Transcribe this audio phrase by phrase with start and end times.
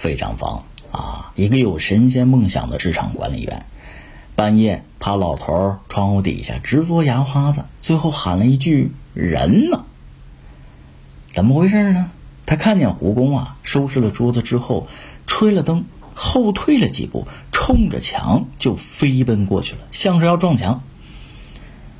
[0.00, 3.66] 费长房啊，一个有神仙梦想的职场管理员，
[4.34, 9.84] 半夜趴老头窗户底下直嘬牙花子，最后喊了一句：“人呢？”
[11.34, 12.10] 怎么回事呢？
[12.46, 14.88] 他看见胡工啊，收拾了桌子之后，
[15.26, 15.84] 吹了灯，
[16.14, 20.82] 后退了几步，冲着墙就飞奔过去了，像是要撞墙。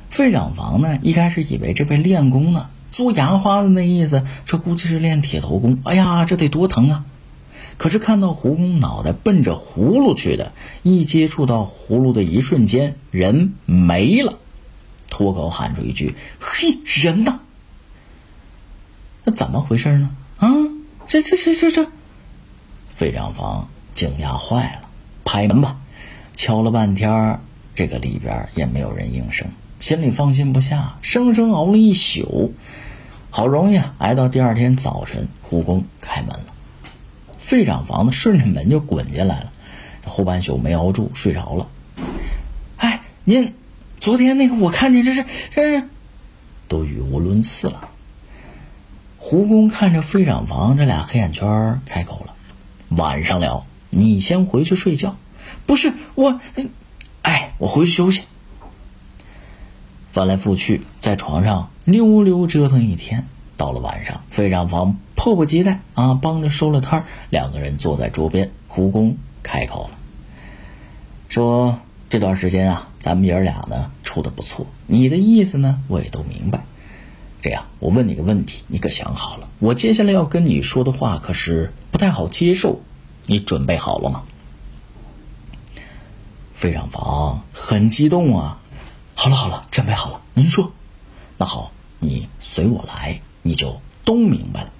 [0.09, 5.77] 费长房呢，一开始以为这位练功呢，做牙花子那意思，这估计是练铁头功。
[5.83, 7.05] 哎呀，这得多疼啊！
[7.77, 10.53] 可是看到胡工脑袋奔着葫芦去的，
[10.83, 14.37] 一接触到葫芦的一瞬间，人没了，
[15.09, 17.39] 脱口喊出一句：“嘿，人呢？”
[19.25, 20.15] 那怎么回事呢？
[20.37, 20.49] 啊，
[21.07, 21.87] 这这这这这！
[22.89, 24.89] 费长房惊讶坏了，
[25.25, 25.79] 拍门吧，
[26.35, 27.39] 敲了半天，
[27.75, 29.47] 这个里边也没有人应声，
[29.79, 32.53] 心里放心不下，生生熬了一宿，
[33.29, 36.50] 好容易啊，挨到第二天早晨，胡工开门了，
[37.51, 39.51] 费长房子顺着门就滚进来了，
[40.05, 41.67] 后半宿没熬住，睡着了。
[42.77, 43.53] 哎，您
[43.99, 45.83] 昨天那个我看见这是这是，
[46.69, 47.89] 都语无伦次了。
[49.17, 52.35] 胡公看着费长房这俩黑眼圈，开口了
[52.87, 55.17] ：“晚上聊，你先回去睡觉。
[55.67, 56.39] ”“不是我，
[57.21, 58.23] 哎，我回去休息。”
[60.13, 69.97] 翻来覆去在床上溜溜折腾一天，到了晚上，费长房迫不及待啊，帮着收了摊两个人坐在桌边，胡公开口了，
[71.29, 76.63] 说：“这段时间啊，咱们爷儿俩呢处的不错，你的意思呢，我也都明白。”
[77.41, 79.47] 这样，我问你个问题，你可想好了？
[79.59, 82.79] 我接下来要跟你说的话可是不太好接受，
[83.25, 84.23] 你准备好了吗？
[86.53, 88.59] 费长房很激动啊！
[89.15, 90.71] 好了好了，准备好了，您说。
[91.37, 94.71] 那好，你随我来，你就都明白了。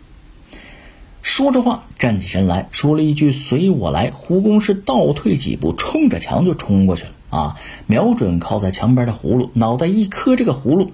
[1.22, 7.58] 说着话，站起身来说了一句“随我来”，胡公是倒退几步，冲着墙就冲过去了啊！
[7.86, 10.92] 瞄准靠在墙边的葫芦，脑袋一磕，这个葫芦。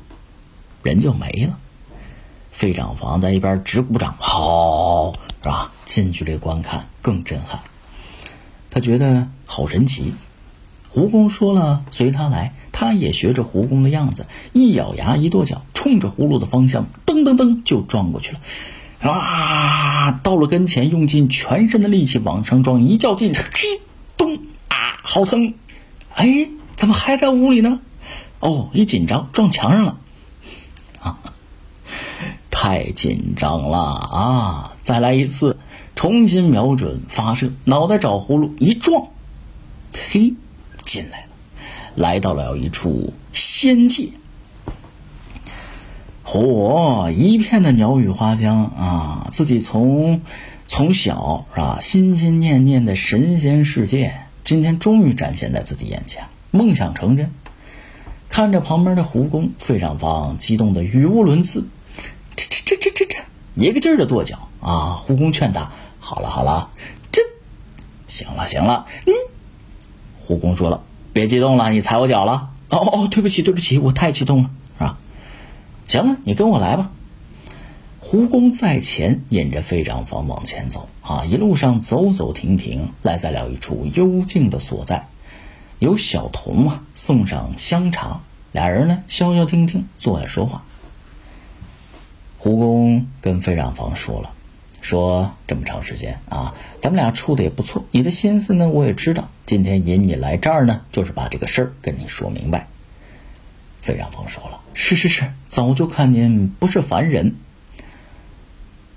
[0.84, 1.58] 人就没了。
[2.52, 5.72] 费长房在一边直鼓掌，好，是吧？
[5.86, 7.62] 近距离观看更震撼。
[8.70, 10.14] 他觉得好神奇。
[10.90, 18.40] 胡工说了随他来，他也学着胡工的样子，一咬牙一跺脚，冲着葫芦的方向噔噔噔就撞过去了。
[19.00, 20.12] 啊！
[20.24, 23.82] 到了跟前，用尽全身的力气往上撞，一较劲，嘿，
[24.18, 24.40] 咚
[24.70, 25.54] 啊，好疼！
[26.16, 27.80] 哎，怎么还在屋里呢？
[28.40, 29.98] 哦，一紧张撞墙上了。
[31.00, 31.20] 啊
[32.50, 34.74] 太紧张了啊！
[34.82, 35.60] 再来一次，
[35.96, 39.10] 重新瞄准发射，脑袋找葫芦一撞，
[39.94, 40.34] 嘿，
[40.88, 41.28] 进来了，
[41.96, 44.10] 来到了一处仙界。
[46.26, 49.28] 嚯，一片的鸟语花香啊！
[49.32, 50.22] 自己从
[50.66, 57.32] 从小是吧，心心念念的神仙世界，今天终于展现在自己眼前，梦想成真。
[58.30, 61.68] 看着旁边的胡工，费长房激动的语无伦次，
[62.36, 63.20] 这这这这这这，
[63.56, 65.02] 一个劲儿的跺脚啊！
[65.02, 66.72] 胡工劝他：“好了好了，
[67.12, 67.22] 这
[68.08, 69.14] 行了行了，你。”
[70.28, 70.84] 胡工说了
[71.14, 74.98] ：“别激动了，你踩我脚了。”哦哦，对不起对不起，我太激动了，是吧？
[75.88, 76.92] 行了，你跟我来吧。
[78.00, 81.24] 胡工在前，引着费长房往前走啊！
[81.24, 85.08] 一路上走走停停，来在了一处幽静的所在。
[85.80, 88.20] 有小童啊，送上香茶，
[88.52, 90.64] 俩人呢消消停停坐下说话。
[92.38, 94.34] 胡工跟费长房说了，
[94.88, 102.68] 说这么长时间啊，咱们俩处的也不错，你的心思呢我也知道，今天引你来这儿呢，就是把这个事儿跟你说明白。
[103.82, 107.36] 费长房说了，是是是，早就看您不是凡人。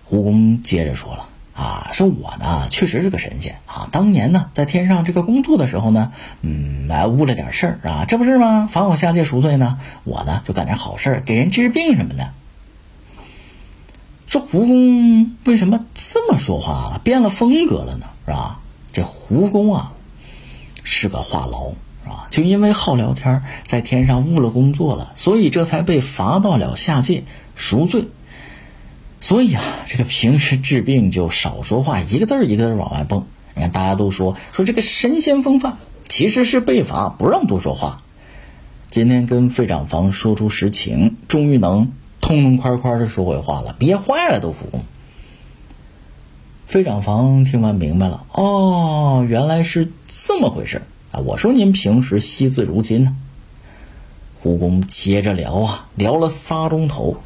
[0.05, 1.27] 胡公接着说了。
[1.55, 3.89] 啊，说我呢确实是个神仙啊！
[3.91, 8.69] 当年呢在天上这个工作的时候呢，嗯，来误了点事儿啊，这不是吗？
[8.71, 12.31] 罚我下界赎罪呢，我呢就干点好事儿，给人治病什么的。
[14.31, 18.07] 这胡公为什么这么说话，变了风格了呢？
[18.25, 18.61] 是吧？
[18.93, 19.93] 这胡公啊
[20.85, 21.73] 是个话痨，
[22.05, 22.29] 是吧？
[22.31, 27.25] 就因为好聊天，在天上误了工作了，所以这才被罚到了下界
[27.57, 28.07] 赎罪。
[29.19, 33.27] 所以啊，这个平时治病就少说话，一个字儿一个字往外蹦。
[33.57, 35.77] 你看，大家都说说这个神仙风范，
[36.09, 38.03] 其实是被罚不让多说话。
[38.91, 41.91] 今天跟费长房说出实情，终于能
[42.31, 44.67] 痛痛快快的说回话了，憋坏了都服。
[46.65, 51.19] 费长房听完明白了，哦，原来是这么回事啊！
[51.27, 53.17] 我说您平时惜字如金呢。
[54.41, 57.17] 胡公接着聊啊，聊了仨钟头。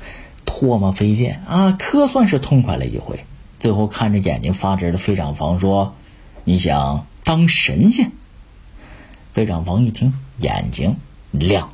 [0.46, 3.26] 唾沫飞溅啊，可算是痛快了一回。
[3.58, 5.94] 最后看着眼睛发直的费长房说
[6.44, 8.10] ：“你想当神仙？”
[9.34, 10.96] 费长房一听，眼睛
[11.30, 11.73] 亮。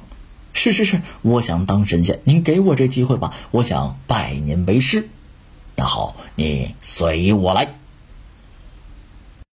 [0.61, 5.09] 是是是，我想当神仙，您给我这机会吧，我想拜您为师。
[5.75, 7.80] 那好，你随我来。